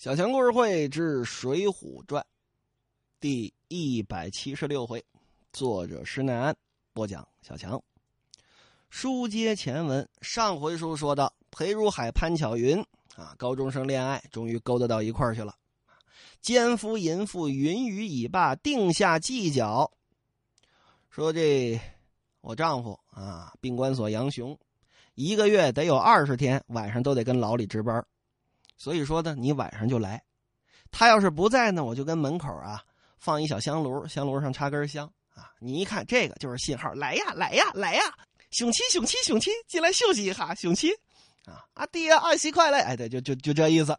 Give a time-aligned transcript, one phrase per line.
[0.00, 2.22] 小强故事会之《水浒传》
[3.20, 5.04] 第一百七十六回，
[5.52, 6.56] 作者施耐庵，
[6.94, 7.78] 播讲小强。
[8.88, 12.82] 书接前文，上回书说到裴如海、潘巧云
[13.14, 15.54] 啊，高中生恋爱终于勾搭到一块儿去了。
[16.40, 19.92] 奸夫淫妇云雨已罢，定下计较。
[21.10, 21.78] 说这
[22.40, 24.58] 我丈夫啊，病关所杨雄，
[25.14, 28.02] 一个月得有二十天晚上都得跟牢里值班。
[28.80, 30.24] 所以说呢，你晚上就来，
[30.90, 32.82] 他要是不在呢，我就跟门口啊
[33.18, 35.52] 放一小香炉，香炉上插根香啊。
[35.58, 38.02] 你一看这个就是信号，来呀来呀来呀，
[38.52, 40.88] 雄七雄七雄七，进来休息一下，雄七
[41.44, 43.94] 啊，阿爹二媳快来，哎对，就就就这意思。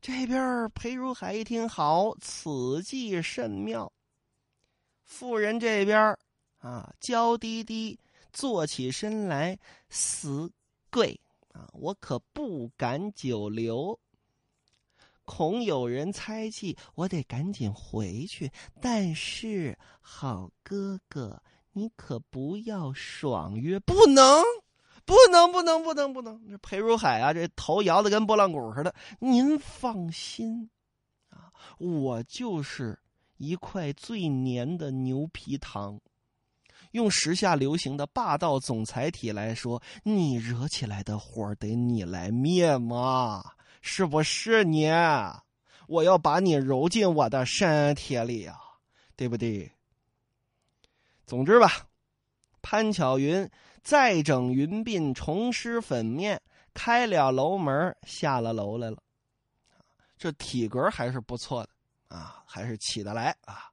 [0.00, 3.92] 这边裴如海一听，好，此计甚妙。
[5.04, 6.18] 妇人这边
[6.58, 7.96] 啊，娇滴滴
[8.32, 9.56] 坐起身来，
[9.88, 10.50] 死
[10.90, 11.20] 跪。
[11.72, 13.98] 我可不敢久留，
[15.24, 18.50] 恐有人猜忌，我得赶紧回去。
[18.80, 24.42] 但是，好哥哥，你可不要爽约，不能，
[25.04, 26.48] 不能，不能，不能，不能。
[26.48, 28.94] 这裴如海啊，这头摇的跟拨浪鼓似的。
[29.18, 30.70] 您放心，
[31.28, 32.98] 啊，我就是
[33.36, 36.00] 一块最粘的牛皮糖。
[36.96, 43.44] 用时下流行的霸道总裁体来说，你惹起来的火得你来灭吗？
[43.82, 44.90] 是不是你？
[45.88, 48.58] 我要把你揉进我的身体里呀，
[49.14, 49.70] 对不对？
[51.26, 51.86] 总之吧，
[52.62, 53.46] 潘巧云
[53.82, 56.40] 再整云鬓，重施粉面，
[56.72, 58.96] 开了楼门，下了楼来了。
[60.16, 63.70] 这体格还是不错的啊，还是起得来啊。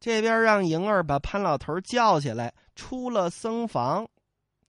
[0.00, 4.08] 这边让莹儿把潘老头叫起来，出了僧房。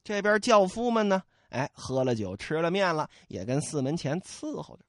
[0.04, 4.84] 这边轿夫们呢，哎，喝了酒，吃了面了，也跟四门前伺候着。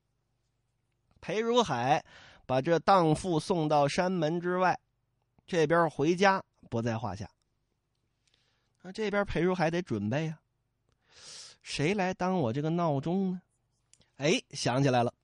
[1.20, 2.04] 裴如海
[2.44, 4.76] 把这荡妇送到山门之外，
[5.46, 7.30] 这边回家不在话下。
[8.80, 10.40] 那这边裴如海得准备啊，
[11.62, 13.40] 谁来当我这个闹钟呢？
[14.16, 15.14] 哎，想起来了，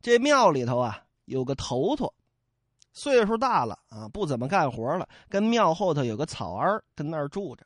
[0.00, 2.14] 这庙里头啊有个头头。
[2.92, 5.08] 岁数大了啊，不怎么干活了。
[5.28, 7.64] 跟庙后头有个草庵跟那儿住着，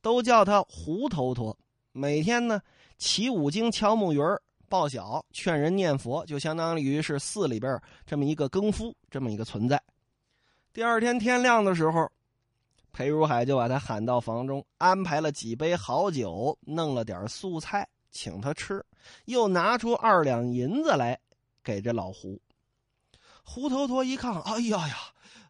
[0.00, 1.56] 都叫他胡头陀。
[1.92, 2.60] 每天呢，
[2.98, 9.82] 起五经、敲木鱼儿报晓、劝人念佛，就相当于是寺里边这么一个更夫，这么一个存在。
[10.72, 12.10] 第二天天亮的时候，
[12.92, 18.84] 裴如海就把他喊到房中，安排了几杯好酒，弄了点素菜请他吃，
[19.24, 21.18] 又拿出二两银子来
[21.64, 22.40] 给这老胡。
[23.48, 24.96] 胡头陀一看，哎呀呀，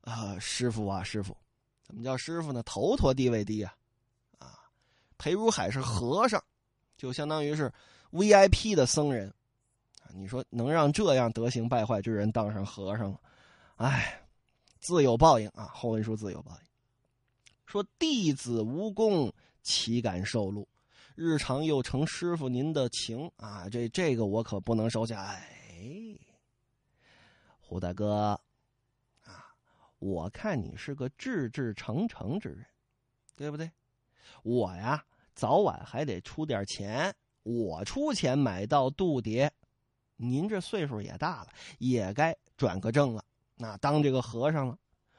[0.02, 1.34] 啊，师傅啊，师傅，
[1.82, 2.62] 怎么叫师傅呢？
[2.62, 3.74] 头陀地位低啊，
[4.38, 4.60] 啊，
[5.16, 6.40] 裴如海是和尚，
[6.98, 7.72] 就相当于是
[8.12, 9.32] VIP 的僧人，
[10.14, 13.18] 你说能让这样德行败坏之人当上和尚了，
[13.76, 14.22] 哎，
[14.78, 15.70] 自有报应啊！
[15.74, 16.68] 后文书自有报应，
[17.64, 20.68] 说弟子无功，岂敢受禄？
[21.16, 25.42] 日常又承师傅您的情啊，这这个我可不能收下，哎。
[27.68, 28.40] 胡大哥，
[29.24, 29.52] 啊，
[29.98, 32.64] 我看你是个志志诚诚之人，
[33.34, 33.68] 对不对？
[34.44, 35.04] 我呀，
[35.34, 37.12] 早晚还得出点钱，
[37.42, 39.50] 我出钱买到度牒。
[40.14, 43.24] 您这岁数也大了，也该转个正了，
[43.56, 44.78] 那当这个和尚了。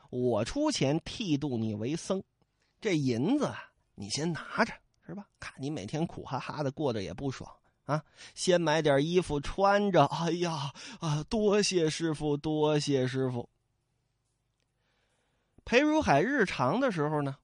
[0.09, 2.23] 我出钱剃度你为僧，
[2.79, 3.53] 这银子
[3.93, 4.73] 你先拿着，
[5.05, 5.27] 是吧？
[5.37, 7.53] 看你每天苦哈哈的过着也不爽。
[7.87, 8.03] 啊，
[8.35, 10.05] 先买点衣服穿着。
[10.05, 13.49] 哎呀，啊，多谢师傅，多谢师傅。
[15.65, 17.35] 裴如海日常的时候呢，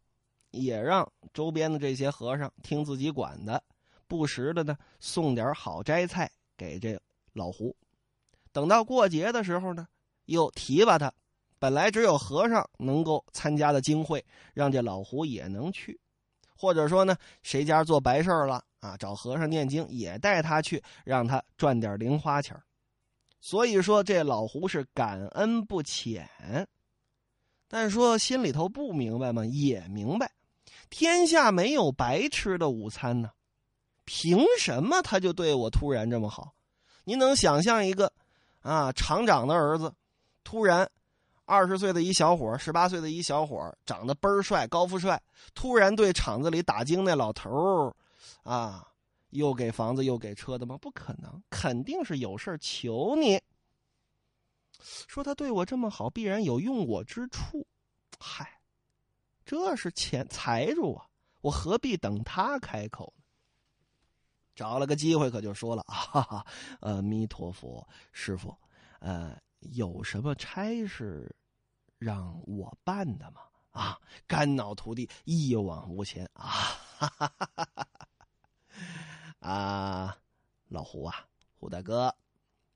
[0.52, 3.64] 也让周边的这些和尚听自己管的，
[4.08, 7.00] 不时的呢送点好斋菜给这
[7.34, 7.76] 老胡。
[8.52, 9.88] 等到过节的时候呢，
[10.26, 11.12] 又提拔他。
[11.58, 14.24] 本来只有和尚能够参加的经会，
[14.54, 15.98] 让这老胡也能去。
[16.56, 18.98] 或者说呢，谁家做白事了啊？
[18.98, 22.56] 找和尚念经，也带他去，让他赚点零花钱
[23.40, 26.30] 所以说，这老胡是感恩不浅。
[27.68, 29.46] 但说心里头不明白吗？
[29.46, 30.32] 也明白，
[30.90, 33.32] 天下没有白吃的午餐呢。
[34.06, 36.54] 凭什么他就对我突然这么好？
[37.06, 38.12] 您能想象一个
[38.62, 39.94] 啊厂长的儿子
[40.44, 40.90] 突然？
[41.46, 45.22] 二十岁的一小伙，十八岁的一小伙，长得倍儿帅，高富帅。
[45.54, 47.94] 突然对厂子里打经那老头儿，
[48.44, 48.88] 啊，
[49.30, 50.78] 又给房子又给车的吗？
[50.78, 53.42] 不可能，肯定是有事求你。
[55.08, 57.66] 说他对我这么好，必然有用我之处。
[58.20, 58.60] 嗨，
[59.46, 61.08] 这是钱财主啊，
[61.42, 63.24] 我何必等他开口呢？
[64.56, 66.46] 找了个机会可就说了：“哈哈，
[66.82, 68.56] 呃，弥陀佛，师傅，
[69.00, 71.34] 呃，有什么差事
[71.98, 73.42] 让我办的吗？”
[73.72, 76.46] 啊，肝脑涂地，一往无前啊！
[76.46, 78.08] 哈哈哈哈哈！
[79.40, 80.18] 啊，
[80.68, 81.26] 老胡啊，
[81.60, 82.14] 胡大哥，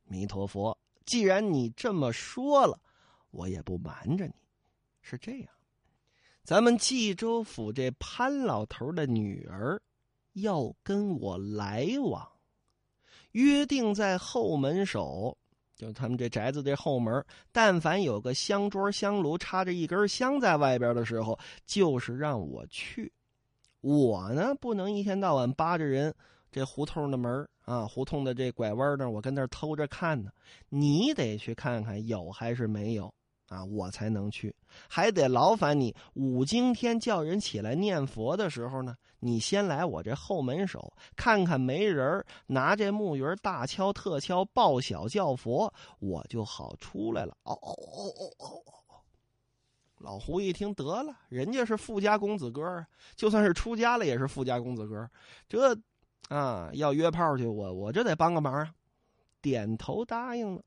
[0.05, 2.79] 弥陀佛，既然你这么说了，
[3.31, 4.33] 我也不瞒着你。
[5.01, 5.49] 是这样，
[6.43, 9.81] 咱们冀州府这潘老头的女儿
[10.33, 12.29] 要跟我来往，
[13.31, 15.37] 约定在后门守。
[15.75, 23.13] 就他们这宅子这后门，但凡有个香桌香炉插着一根香在外边的时候，就是让我去。
[23.87, 26.13] 我呢，不能一天到晚扒着人
[26.51, 30.31] 这胡同的门啊，胡同的这拐弯那我跟那偷着看呢。
[30.69, 33.13] 你得去看看有还是没有。
[33.47, 34.53] 啊，我才能去，
[34.89, 47.37] 还得劳烦你五更天叫人起来念佛的时候呢，你先来我这后门守看看没人拿这木鱼大敲特敲报晓叫佛，我就好出来了。
[47.43, 48.86] 哦哦哦哦哦！
[49.97, 52.85] 老胡一听，得了，人家是富家公子哥儿，
[53.15, 55.09] 就算是出家了也是富家公子哥，
[55.49, 55.75] 这
[56.29, 58.73] 啊要约炮去，我我这得帮个忙啊，
[59.41, 60.61] 点头答应了。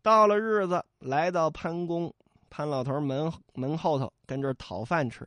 [0.00, 2.12] 到了日子，来到潘公
[2.50, 5.26] 潘老头门门后头，跟这儿讨饭吃。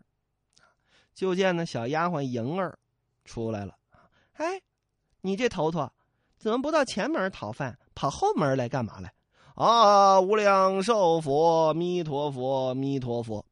[1.13, 2.77] 就见那小丫鬟莹儿
[3.23, 3.73] 出来了。
[4.33, 4.61] 哎，
[5.21, 5.89] 你这头头
[6.37, 9.13] 怎么不到前门讨饭，跑后门来干嘛来？
[9.55, 13.45] 啊，无量寿佛，弥陀佛，弥陀佛。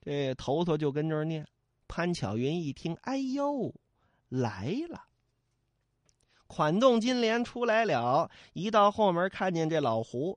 [0.00, 1.46] 这头头就跟这儿念。
[1.86, 3.72] 潘巧云一听，哎呦，
[4.28, 5.04] 来了。
[6.48, 10.36] 款动金莲出来了，一到后门看见这老胡，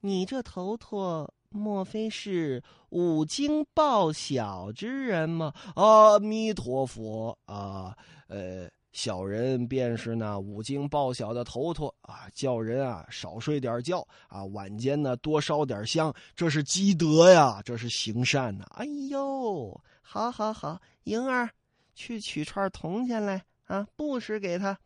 [0.00, 5.52] 你这头头莫非是五经报晓之人吗？
[5.74, 7.96] 阿弥陀佛啊！
[8.28, 18.64] 呃，小人便是那五经报晓的头头啊，叫人啊少睡点觉啊，晚间呢多烧点香，这是积德呀，这是行善呐！
[18.70, 21.50] 哎呦，好好好，莹儿，
[21.94, 24.78] 去取串铜钱来啊，布施给他。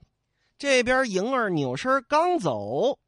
[0.59, 2.99] 这边莹儿扭身刚走，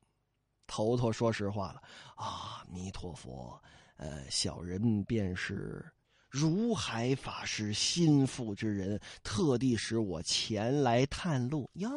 [0.69, 1.83] 头头说实话了
[2.15, 3.61] ：“啊，弥陀佛，
[3.97, 5.85] 呃，小人便是
[6.32, 11.69] 如海法师心腹之人，特地使我前来探路。
[11.75, 11.90] 哟，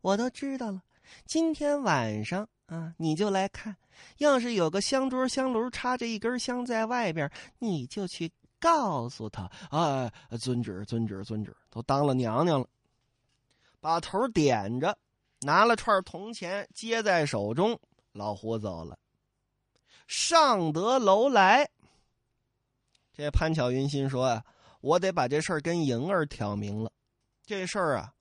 [0.00, 0.82] 我都知道了。
[1.26, 3.76] 今天晚上啊，你就来看，
[4.16, 9.42] 要是有个香桌香炉插着一根香在外边，你就去告诉他。
[9.68, 10.10] 啊，
[10.40, 12.66] 遵旨，遵旨，遵旨，都当了娘娘了。”
[13.80, 14.96] 把头点着，
[15.42, 17.78] 拿了串铜钱接在手中，
[18.12, 18.98] 老胡走了。
[20.06, 21.68] 上得楼来，
[23.18, 24.44] 这潘巧云心说呀
[24.80, 26.92] ：“我得把这事儿跟莹儿挑明了。
[27.44, 28.14] 这事儿啊，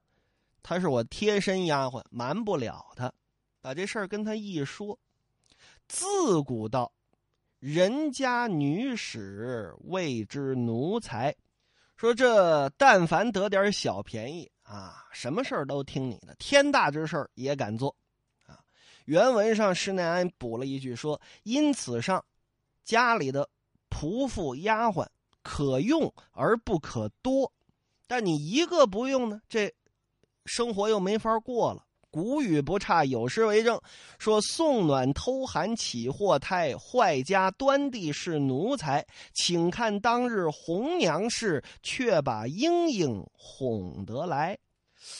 [0.63, 3.13] 她是我贴身丫鬟，瞒不了她。
[3.61, 4.97] 把这事儿跟她一说，
[5.87, 6.91] 自古道，
[7.59, 11.35] 人家女使谓之奴才。
[11.95, 17.95] 说这但凡得点小便宜。”啊，什么事儿都听你的，天大之事儿也敢做，
[18.47, 18.59] 啊！
[19.05, 22.25] 原文上施耐庵补了一句说：“因此上，
[22.83, 23.47] 家里的
[23.97, 25.07] 仆妇丫鬟
[25.41, 27.51] 可用而不可多，
[28.05, 29.73] 但你一个不用呢，这
[30.45, 33.79] 生活又没法过了。”古语不差，有诗为证，
[34.17, 39.05] 说：“送暖偷寒起祸胎，坏家端地是奴才。
[39.33, 44.57] 请看当日红娘事，却把莺莺哄得来。”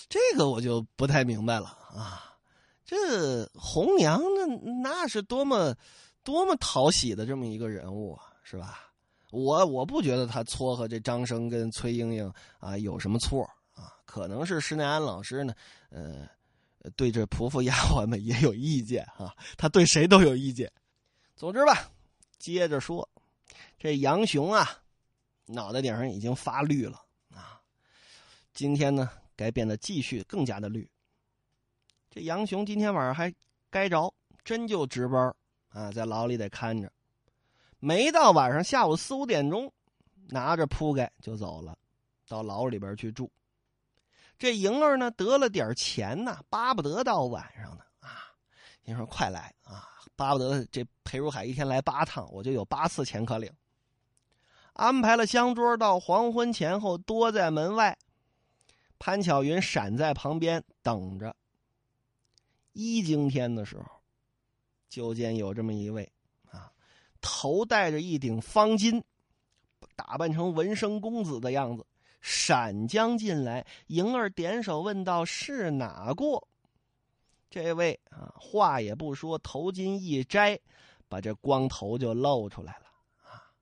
[0.07, 2.38] 这个我就不太明白了啊！
[2.86, 4.46] 这红娘那
[4.81, 5.75] 那是多么
[6.24, 8.80] 多么讨喜的这么一个人物啊，是吧？
[9.32, 13.94] 我我不觉得他撮合这张生跟崔莺莺啊有什么错啊？
[14.06, 15.54] 可能是施耐庵老师呢，
[15.89, 16.27] 呃。
[16.96, 20.72] 对这仆妇丫鬟们也有意见啊，他对谁都有意见。
[21.36, 21.92] 总之吧，
[22.39, 23.10] 接着说，
[23.77, 24.82] 这杨雄啊，
[25.48, 27.04] 脑袋顶上已经发绿了
[27.36, 27.60] 啊。
[28.54, 30.89] 今天呢，该变得继续更加的绿。
[32.10, 33.34] 这杨雄今天晚上还
[33.70, 34.13] 该着，
[34.46, 35.36] 真就值班
[35.68, 36.89] 啊，在牢里得看着。
[37.88, 39.72] 没到晚上下午四五点钟，
[40.27, 41.74] 拿着铺盖就走了，
[42.27, 43.32] 到牢里边去住。
[44.38, 48.36] 这莹儿呢得了点钱呢，巴不得到晚上呢啊！
[48.84, 53.50] 你说快来啊，巴不得这裴如海一天来八趟，我就有八次钱可领。
[54.74, 57.98] 安排了香桌到黄昏前后，多在门外。
[59.00, 61.34] 潘巧云闪在旁边等着。
[62.74, 63.86] 一更天的时候，
[64.89, 66.12] 就见有这么一位，
[67.21, 69.01] 头戴着一顶方巾，
[69.95, 71.86] 打扮成文生公子的样子。
[72.19, 73.65] 闪将进来。
[73.88, 76.47] 莹儿点手问道：“是哪过？”
[77.50, 80.59] 这位啊，话也不说，头巾一摘，
[81.07, 82.86] 把这光头就露出来了。
[83.24, 83.53] 啊，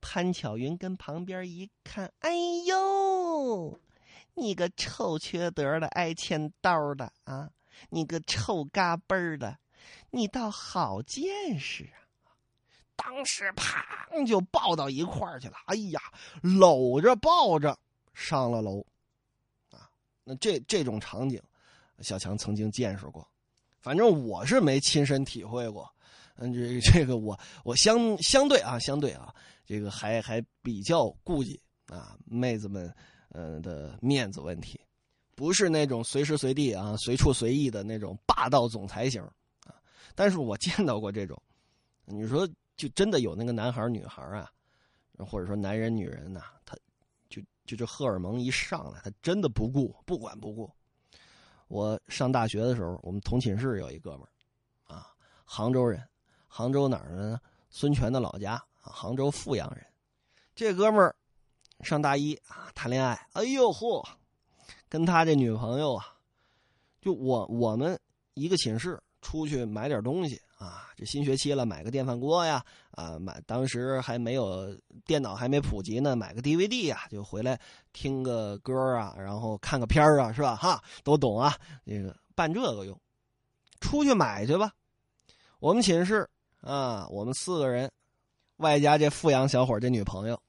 [0.00, 2.30] 潘巧云跟旁边一看，哎
[2.66, 3.80] 呦，
[4.34, 7.50] 你个臭缺德的，爱欠刀的啊！
[7.88, 9.58] 你个臭嘎嘣的，
[10.10, 12.01] 你倒好见识啊！
[12.96, 15.54] 当时啪就抱到一块儿去了。
[15.66, 16.00] 哎呀，
[16.42, 17.76] 搂着抱着
[18.14, 18.84] 上了楼，
[19.70, 19.90] 啊，
[20.24, 21.42] 那这这种场景，
[22.00, 23.26] 小强曾经见识过，
[23.80, 25.90] 反正我是没亲身体会过。
[26.36, 29.34] 嗯，这这个我我相相对啊，相对啊，
[29.66, 32.94] 这个还还比较顾忌啊妹子们
[33.30, 34.80] 嗯的面子问题。
[35.34, 39.22] 不是那种随时随地啊、随处随意的那种霸道总裁型
[39.64, 39.74] 啊，
[40.14, 41.40] 但是我见到过这种。
[42.04, 44.50] 你说，就真的有那个男孩女孩啊，
[45.18, 46.76] 或者说男人女人呐，他
[47.28, 50.70] 就就这荷尔蒙一上来，他真的不顾，不管不顾。
[51.68, 54.28] 我上大学的时候，我们同寝室有一哥们儿
[54.94, 55.08] 啊，
[55.44, 56.06] 杭州人，
[56.46, 57.40] 杭州哪儿呢？
[57.70, 58.52] 孙权的老家
[58.82, 59.86] 啊，杭州富阳人。
[60.54, 61.16] 这哥们儿
[61.80, 64.06] 上大一啊，谈恋爱，哎呦嚯！
[64.88, 66.04] 跟他这女朋友啊，
[67.00, 67.98] 就我我们
[68.34, 74.72] 一个寝室出去买点东西啊，这新学期了，买个电饭锅呀，啊，买当时还没有
[75.04, 77.58] 电脑还没普及呢，买个 DVD 呀，就回来
[77.92, 80.54] 听个歌啊，然后看个片啊，是吧？
[80.54, 82.96] 哈，都懂啊，那个办这个用，
[83.80, 84.72] 出去买去吧。
[85.58, 86.28] 我们寝室
[86.60, 87.90] 啊，我们四个人，
[88.58, 90.40] 外加这富阳小伙这女朋友，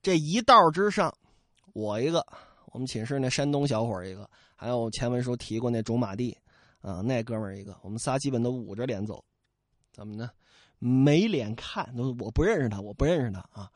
[0.00, 1.14] 这一道之上，
[1.74, 2.26] 我一个。
[2.72, 6.36] 我们寝室那山东小伙一个，还有前文书提过那种马地，
[6.80, 9.24] 啊，那哥们儿一个，我们仨基本都捂着脸走，
[9.94, 10.28] 怎么呢？
[10.80, 13.70] 没脸看，都我不认识他，我不认识他啊。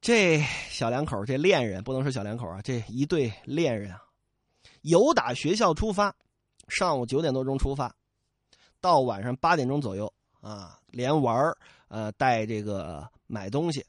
[0.00, 4.02] 这小两口，这恋人不能说小两口啊，这一对恋人啊，
[4.82, 6.14] 由打学校出发，
[6.68, 7.94] 上午九点多钟出发，
[8.80, 11.56] 到晚上八点钟左右啊，连玩
[11.88, 13.86] 呃带这个买东西，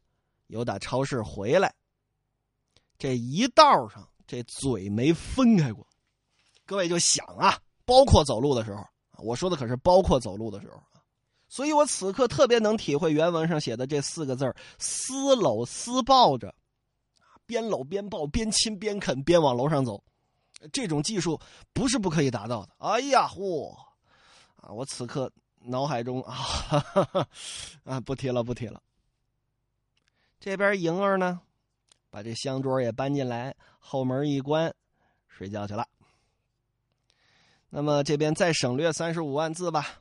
[0.47, 1.73] 由打超市回来。
[2.97, 5.85] 这一道上，这嘴没分开过。
[6.65, 8.85] 各位就想啊，包括走路的时候，
[9.17, 10.79] 我说的可是包括走路的时候。
[11.51, 16.55] 所以我此刻特别能体会原文上写的这四个字儿撕搂撕抱着，
[17.45, 20.01] 边搂边抱，边亲边啃，边往楼上走。
[20.71, 21.37] 这种技术
[21.73, 22.69] 不是不可以达到的。
[22.77, 23.75] 哎呀，嚯！
[24.55, 25.29] 啊，我此刻
[25.59, 26.37] 脑海中啊，
[27.83, 28.81] 啊，不提了，不提了。
[30.39, 31.41] 这边莹儿呢？
[32.09, 34.73] 把这香桌也搬进来，后门一关，
[35.27, 35.85] 睡觉去了。
[37.69, 40.00] 那么这边再省略三十五万字吧。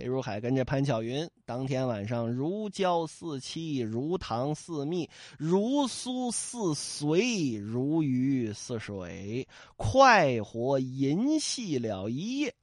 [0.00, 12.54] 裴如海跟着潘巧云，当天晚上如胶似漆，如糖似蜜，如酥似水，如鱼似水，快活淫戏了一夜。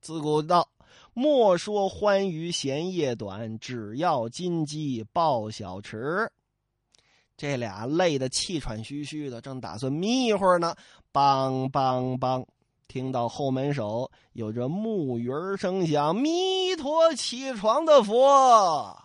[0.00, 0.68] 自古道：
[1.14, 6.28] 莫说欢愉嫌夜短，只要金鸡报小池。
[7.36, 10.74] 这俩累得气喘吁吁的，正打算眯一会儿呢。
[11.12, 12.44] 梆梆梆，
[12.88, 16.16] 听到后门手有着木鱼儿声响。
[16.16, 18.98] 弥陀起床的佛，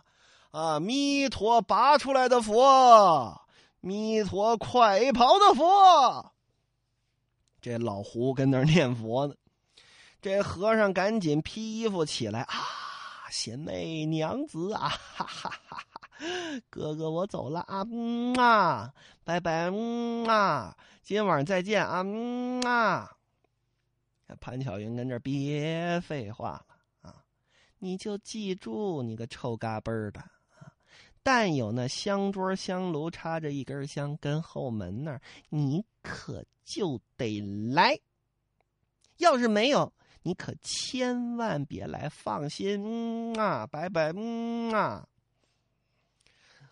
[0.51, 3.41] 啊，弥陀拔出来的佛，
[3.81, 6.31] 弥陀快跑的佛。
[7.61, 9.35] 这老胡跟那儿念佛呢。
[10.21, 12.55] 这和尚赶紧披衣服起来啊，
[13.29, 15.83] 贤妹娘子啊，哈哈哈哈。
[16.69, 17.85] 哥哥，我走了啊！
[17.91, 18.93] 嗯啊，
[19.25, 19.69] 拜拜！
[19.69, 22.01] 嗯啊，今晚再见啊！
[22.05, 23.11] 嗯啊。
[24.39, 27.23] 潘巧云跟这别废话了啊！
[27.79, 30.73] 你就记住，你个臭嘎嘣的啊！
[31.21, 37.39] 但有那香桌香炉插着一根香，跟后门那儿，你可就得
[37.73, 37.97] 来。
[39.17, 42.09] 要是没有，你可千万别来。
[42.09, 45.07] 放心，嗯啊，拜拜，嗯啊。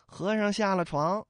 [0.06, 1.26] 和尚下了床，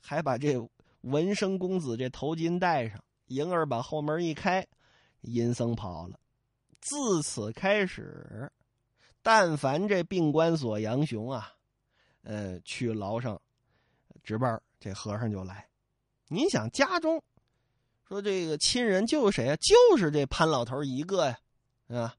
[0.00, 0.56] 还把这
[1.02, 2.98] 文生公子这头巾戴上。
[3.26, 4.66] 莹儿把后门一开，
[5.32, 6.18] 阴僧跑了。
[6.80, 8.50] 自此开始，
[9.22, 11.52] 但凡这病关所杨雄啊，
[12.22, 13.40] 呃，去牢上
[14.22, 15.68] 值班，这和尚就来。
[16.28, 17.22] 你想家中
[18.06, 19.56] 说这个亲人就是谁啊？
[19.56, 21.38] 就是这潘老头一个呀，
[21.88, 22.14] 啊，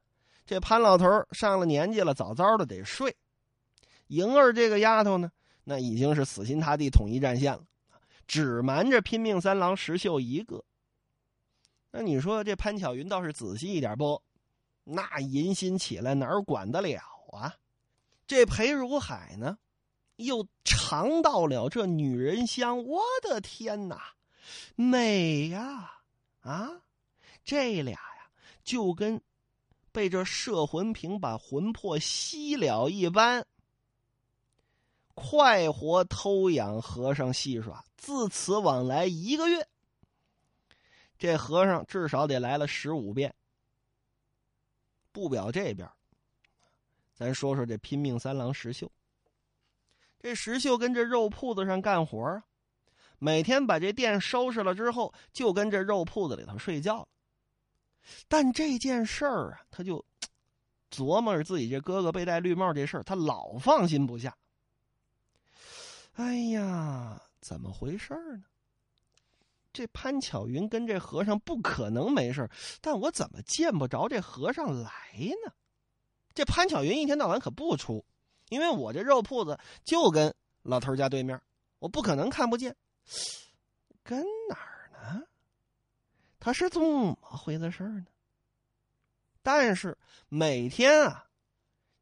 [0.45, 3.15] 这潘老头上了年纪了，早早的得睡。
[4.07, 5.31] 莹儿这个丫头呢？
[5.63, 7.63] 那已经是死心塌地统一战线了，
[8.27, 10.63] 只瞒着拼命三郎石秀一个。
[11.91, 14.21] 那你说这潘巧云倒是仔细一点不？
[14.83, 17.55] 那淫心起来哪管得了啊？
[18.27, 19.57] 这裴如海呢，
[20.17, 24.13] 又尝到了这女人香，我的天哪，
[24.75, 26.01] 美呀！
[26.41, 26.81] 啊，
[27.43, 28.29] 这俩呀，
[28.63, 29.21] 就跟
[29.91, 33.45] 被这摄魂瓶把魂魄吸了一般，
[35.15, 39.67] 快活偷养和尚戏耍，自此往来一个月，
[41.19, 43.31] 这和尚至少得来了十五遍。
[45.11, 45.87] 不表这边，
[47.13, 48.89] 咱说说这拼命三郎石秀。
[50.17, 52.43] 这石秀跟这肉铺子上干活啊，
[53.19, 57.07] 每天把这店收拾了之后，就跟这肉铺子里头睡觉了。
[58.27, 60.03] 但这件事儿啊，他就
[60.89, 64.35] 琢磨着自己这哥哥被戴绿帽这事儿，他老放心不下。
[66.13, 68.43] 哎呀，怎么回事呢？
[69.71, 72.49] 这潘巧云跟这和尚不可能没事
[72.81, 74.91] 但我怎么见不着这和尚来
[75.45, 75.53] 呢？
[76.33, 78.05] 这潘巧云一天到晚可不出。
[78.49, 80.33] 因为我这肉铺子就跟
[80.63, 81.39] 老头家对面，
[81.77, 82.75] 我不可能看不见。
[84.01, 85.23] 跟哪儿呢？
[86.39, 88.07] 他是怎么回的事呢？
[89.43, 89.95] 但是
[90.29, 91.27] 每天啊，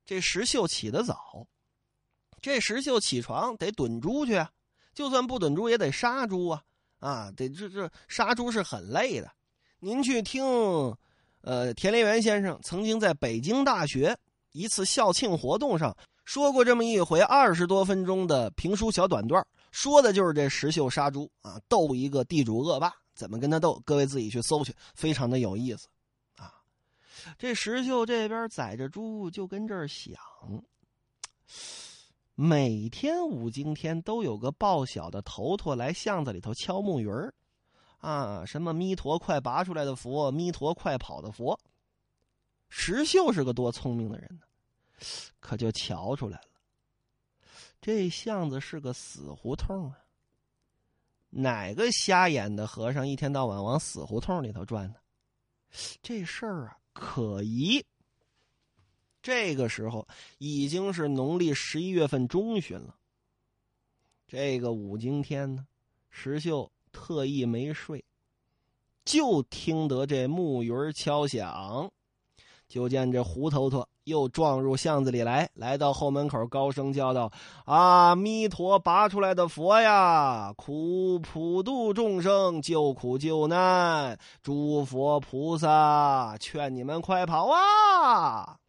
[0.05, 1.45] 这石秀起得早，
[2.41, 4.53] 这石秀起床得炖猪去啊，
[4.93, 6.63] 就算不炖猪也得杀猪啊
[6.99, 7.31] 啊！
[7.31, 9.31] 得这这杀猪是很累的。
[9.79, 10.43] 您去听，
[11.41, 14.17] 呃，田连元先生曾经在北京大学
[14.51, 15.95] 一次校庆活动上。
[16.25, 23.81] 说过这么一回二十多分钟的评书小短段，说的就是这石秀杀猪啊，斗一个地主恶霸，怎么跟他斗？
[23.85, 25.87] 各位自己去搜去，非常的有意思，
[26.35, 26.53] 啊！
[27.37, 30.17] 这石秀这边宰着猪，就跟这儿想：
[32.39, 37.33] 每天五更天都有个报晓的头陀来巷子里头敲木鱼儿，
[37.97, 41.59] 啊，什么弥陀快拔出来的佛，弥陀快跑的佛。
[42.69, 44.45] 石秀是个多聪明的人呢。
[45.39, 46.43] 可就瞧出来了，
[47.81, 49.97] 这巷子是个死胡同啊！
[51.31, 54.95] 哪个瞎眼的和尚一天到晚往死胡同里头转呢？
[56.03, 57.83] 这事儿啊，可疑。
[59.21, 60.07] 这个时候
[60.37, 62.95] 已经是农历十一月份中旬了。
[64.27, 65.65] 这个五更天呢，
[66.09, 68.03] 石秀特意没睡，
[69.05, 71.89] 就听得这木鱼敲响。
[72.67, 77.31] 就见这胡头头又撞入巷子里来，来到后门口，高声叫道
[77.63, 88.59] ：“阿弥陀拔出来的佛呀，苦普度众生，救苦救难，诸佛菩萨，劝你们快跑啊！”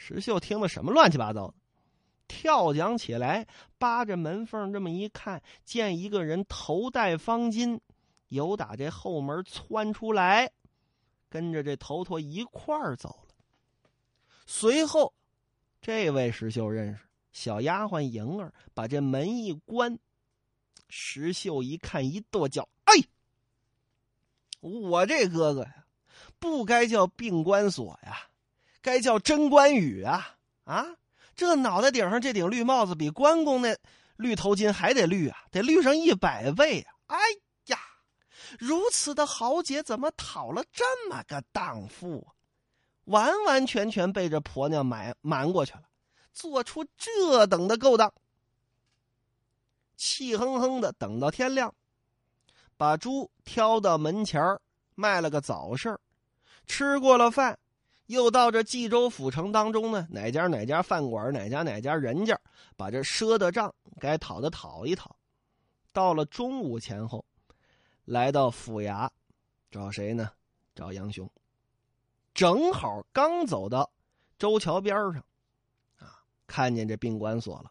[0.00, 1.54] 石秀听了什么乱七八糟的，
[2.28, 7.80] 跳将起来，扒着门缝这么一看，见一个人头戴方巾，
[8.28, 10.52] 由打这后门窜出来。
[11.28, 13.34] 跟着这头陀一块儿走了。
[14.46, 15.12] 随后，
[15.82, 17.00] 这位石秀认识
[17.32, 19.98] 小丫鬟莹儿，把这门一关。
[20.88, 22.94] 石秀一看，一跺脚：“哎，
[24.60, 25.84] 我这哥哥呀，
[26.38, 28.16] 不该叫病关锁呀，
[28.82, 30.36] 该叫贞观羽啊！
[30.64, 30.86] 啊，
[31.34, 33.76] 这脑袋顶上这顶绿帽子，比关公那
[34.16, 36.94] 绿头巾还得绿啊，得绿上一百倍啊！
[37.06, 37.18] 哎
[37.66, 37.78] 呀。”
[38.58, 42.26] 如此的豪杰，怎么讨了这么个荡妇？
[43.04, 45.82] 完完全全被这婆娘瞒瞒过去了，
[46.32, 48.10] 做出这等的勾当。
[49.96, 51.74] 气哼哼的等到天亮，
[52.76, 54.40] 把猪挑到门前
[54.94, 55.98] 卖了个早市
[56.66, 57.58] 吃过了饭，
[58.08, 62.38] 又到这冀州府城当中呢，哪家哪家饭馆，哪家哪家人家，
[62.76, 65.16] 把这赊的账该讨的讨一讨。
[65.94, 67.24] 到了中午前后。
[68.04, 69.06] 来到府衙，
[69.70, 70.30] 找谁呢？
[70.74, 71.30] 找杨雄。
[72.32, 73.92] 正好刚走到
[74.38, 75.22] 周桥边上，
[75.98, 77.70] 啊，看见这宾馆锁了。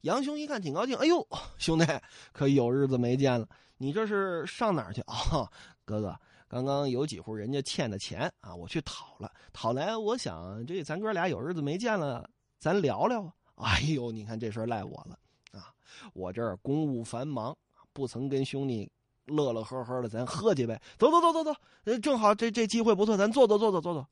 [0.00, 1.84] 杨雄一看挺高兴，哎呦，兄弟，
[2.32, 3.46] 可有日子没见了。
[3.76, 5.46] 你这是上哪儿去啊？
[5.84, 9.32] 哥哥，刚刚有几户人家欠的钱啊，我去讨了。
[9.52, 12.28] 讨来，我想这咱哥俩有日子没见了，
[12.58, 13.32] 咱聊聊。
[13.56, 15.18] 哎呦，你看这事赖我了
[15.52, 15.72] 啊！
[16.12, 17.56] 我这儿公务繁忙，
[17.92, 18.90] 不曾跟兄弟。
[19.24, 20.80] 乐乐呵呵的，咱喝几杯。
[20.96, 24.08] 走走走走走，正好这这机会不错，咱坐坐坐坐坐坐。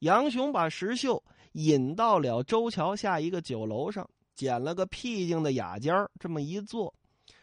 [0.00, 6.92] 杨雄把石秀引到了周桥下一个酒楼上，捡了个僻静的雅间这么一坐，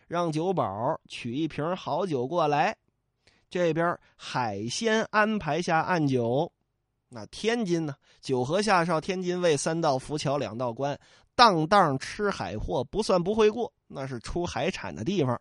[0.09, 2.75] 让酒保取一瓶好酒过来。
[3.51, 6.49] 这边海鲜安排下暗酒，
[7.09, 7.93] 那天津呢？
[8.21, 10.97] 九河下哨，天津卫三道浮桥两道关，
[11.35, 15.39] 当当吃海货不算不会过，那是出海产的地方。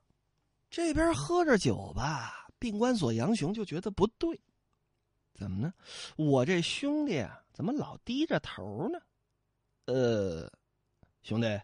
[0.69, 4.41] 这边喝着酒吧，病关所杨雄就觉得不对，
[5.33, 5.73] 怎么呢？
[6.17, 8.99] 我这兄弟啊，怎么老低着头呢？
[9.85, 10.51] 呃，
[11.23, 11.61] 兄弟，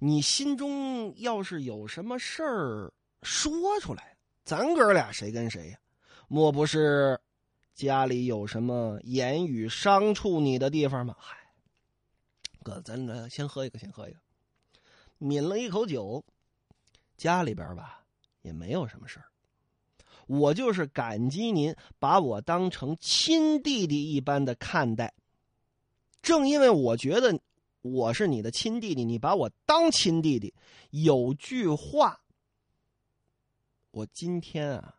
[0.00, 4.11] 你心中要是有什么事儿，说出来，
[4.44, 5.78] 咱哥俩谁跟谁呀？
[6.28, 7.20] 莫不是
[7.74, 11.14] 家里有什么言语伤触你的地方吗？
[11.18, 11.36] 嗨，
[12.62, 14.18] 哥，咱来先喝一个，先喝一个。
[15.18, 16.24] 抿了一口酒，
[17.16, 18.04] 家里边吧
[18.40, 19.26] 也没有什么事儿。
[20.26, 25.12] 我就是感激您把我当成亲弟弟一般的看待。
[26.22, 27.38] 正因为我觉得
[27.82, 30.54] 我是你的亲弟弟，你把我当亲弟弟，
[30.90, 32.21] 有句话，
[33.92, 34.96] 我今天啊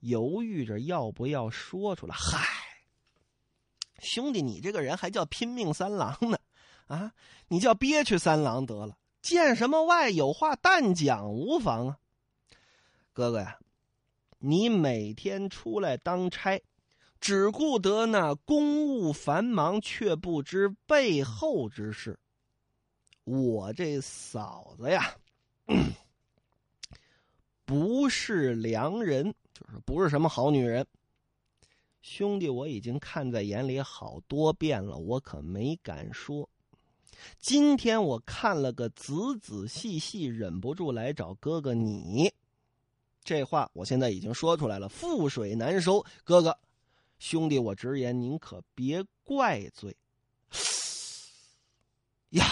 [0.00, 2.14] 犹豫着要不要说出来。
[2.14, 2.46] 嗨，
[3.98, 6.38] 兄弟，你这个人还叫拼命三郎呢？
[6.86, 7.12] 啊，
[7.48, 8.98] 你叫憋屈三郎得了。
[9.22, 11.98] 见什么外有话但讲无妨啊，
[13.14, 13.58] 哥哥呀，
[14.38, 16.62] 你每天出来当差。
[17.20, 22.18] 只顾得那公务繁忙，却不知背后之事。
[23.22, 25.14] 我这嫂子呀，
[27.72, 30.86] 不是良人，就是不是什么好女人。
[32.02, 36.46] 兄弟，我已经看在眼里好多遍了，我可没敢说。
[37.38, 42.30] 今天我看了个仔仔细细，忍不住来找哥哥你。
[43.24, 46.58] 这话我现在已经说出来了，覆水难收，哥哥。
[47.18, 49.96] 兄弟，我直言，您可别怪罪。
[52.32, 52.44] 呀，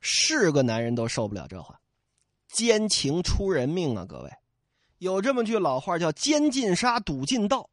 [0.00, 1.80] 是个男人都受不了这话，
[2.58, 4.04] 奸情出人命啊！
[4.04, 4.32] 各位，
[4.98, 7.70] 有这么句老话叫“奸进杀，赌进道”，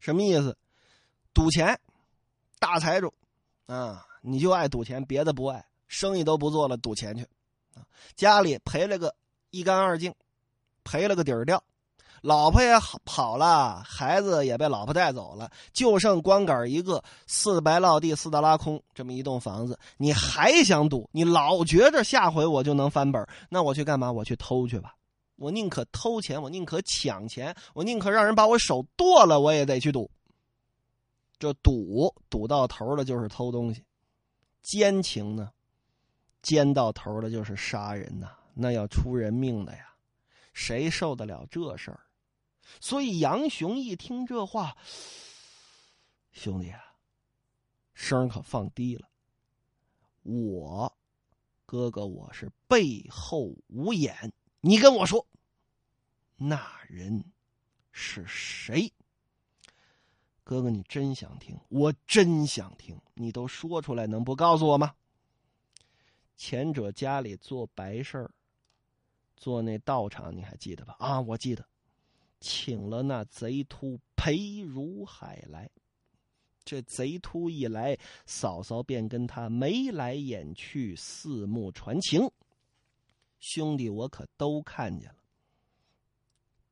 [0.00, 0.56] 什么意思？
[1.34, 1.78] 赌钱，
[2.58, 3.12] 大财主
[3.66, 7.22] 啊，你就爱赌钱，别的不爱，生意都不做了，赌钱去
[7.74, 7.84] 啊！
[8.16, 9.14] 家里赔了个
[9.50, 10.14] 一干二净，
[10.84, 11.62] 赔了个底儿掉。
[12.22, 12.72] 老婆也
[13.04, 21.10] 跑了，孩子也被老婆带走了，就剩光杆一个，四白落地，四大拉空，这么一栋房子，你还想赌？
[21.12, 24.10] 你老觉着下回我就能翻本，那我去干嘛？
[24.10, 24.94] 我去偷去吧，
[25.34, 30.08] 我宁可偷钱，我宁可抢钱，我宁可让人把我手剁了，我也得去赌。
[31.40, 33.84] 这赌赌到头了就是偷东西，
[34.62, 35.50] 奸情呢，
[36.40, 39.88] 奸到头了就是杀人呐，那要出人命的呀，
[40.52, 41.98] 谁受得了这事儿？
[42.80, 44.76] 所以杨雄一听这话，
[46.32, 46.96] 兄弟啊，
[47.94, 49.08] 声可放低了。
[50.22, 50.96] 我，
[51.66, 55.26] 哥哥，我是背后无眼，你跟我说，
[56.36, 57.24] 那人
[57.92, 58.92] 是谁？
[60.44, 61.58] 哥哥，你真想听？
[61.68, 63.00] 我真想听。
[63.14, 64.94] 你都说出来，能不告诉我吗？
[66.36, 68.30] 前者家里做白事儿，
[69.36, 70.96] 做那道场，你还记得吧？
[70.98, 71.64] 啊，我记得。
[72.42, 75.70] 请了那贼秃裴如海来，
[76.64, 82.28] 这贼秃一来，嫂嫂便跟他眉来眼去，四目传情。
[83.38, 85.16] 兄弟，我可都看见了。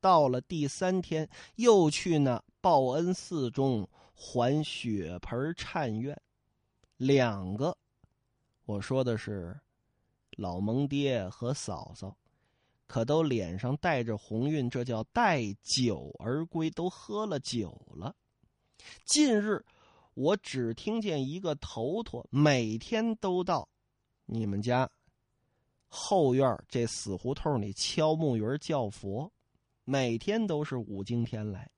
[0.01, 6.21] 到了第三天，又去那报恩寺中还血盆忏愿，
[6.97, 7.77] 两个，
[8.65, 9.61] 我说的是
[10.33, 12.17] 老蒙爹和嫂嫂。
[12.91, 18.13] 可都脸上带着红晕，这叫带酒而归，都喝了酒了。
[19.05, 19.65] 近日，
[20.15, 23.69] 我只听见一个头陀每天都到
[24.27, 24.91] 你们家
[25.87, 29.31] 后院这死胡同里敲木鱼叫佛，
[29.85, 31.71] 每天都是五更天来。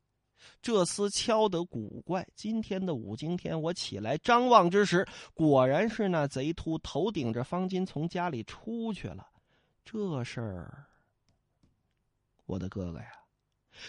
[0.62, 9.28] 这厮敲得古怪，今天的五更天，我起来张望之时，果然是那贼秃头顶着方巾从家里出去了。
[9.84, 10.86] 这事儿。
[12.44, 13.12] 我的哥哥呀，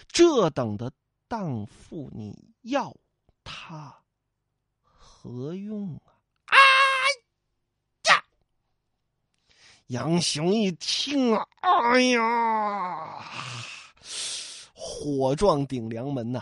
[0.07, 0.91] 这等的
[1.27, 2.95] 荡妇，你要
[3.43, 4.03] 他
[4.81, 6.13] 何用啊？
[6.45, 6.57] 啊
[8.09, 8.23] 呀！
[9.87, 13.25] 杨雄一听啊，哎呀，
[14.73, 16.41] 火撞顶梁门呐，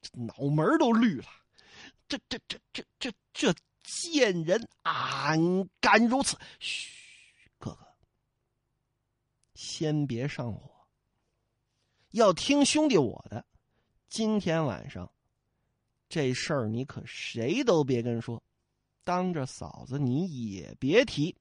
[0.00, 1.28] 这脑门都绿了。
[2.08, 6.38] 这这这这这这贱人，安敢如此？
[6.58, 6.90] 嘘，
[7.58, 7.86] 哥哥，
[9.54, 10.77] 先别上火。
[12.12, 13.44] 要听兄弟我的，
[14.08, 15.10] 今天晚上
[16.08, 18.42] 这事儿你可谁都别跟说，
[19.04, 21.36] 当着嫂子你也别提，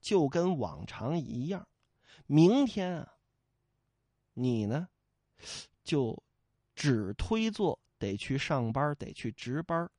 [0.00, 1.66] 就跟往常一样。
[2.26, 3.14] 明天啊，
[4.34, 4.88] 你呢
[5.82, 6.22] 就
[6.74, 9.90] 只推做得去上班，得去值班。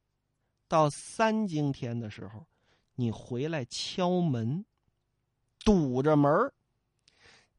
[0.67, 2.45] 到三更天的时候，
[2.93, 4.63] 你回来敲门，
[5.63, 6.31] 堵着门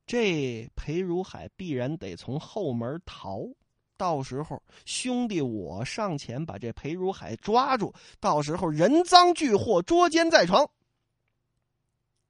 [0.07, 3.49] 这裴如海必然得从后门逃，
[3.97, 10.71] 到时候兄弟我上前把这裴如海抓住，到时候人赃俱获，捉奸在床，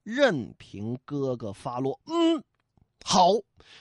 [0.02, 2.00] 任凭哥哥发落。
[2.06, 2.42] 嗯，
[3.04, 3.32] 好，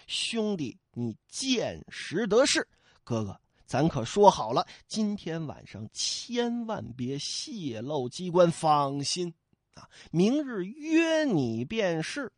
[0.07, 2.67] 兄弟你见识得是，
[3.03, 3.39] 哥哥。
[3.65, 9.33] 咱可说好了，今天晚上千万别泄露机关，放心
[9.73, 9.89] 啊！
[10.11, 12.31] 明日约你便是，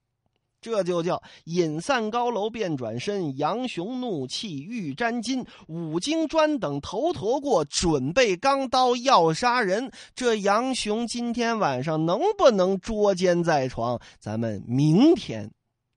[0.68, 9.90] 这就叫隐散高楼便转身，杨雄怒气欲沾巾，五经砖等头陀过，准备钢刀要杀人。
[10.14, 15.50] 这杨雄今天晚上能不能捉奸在床，咱们明天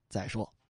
[0.09, 0.53] 再说。